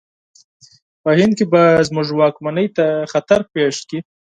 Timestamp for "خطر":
3.11-3.39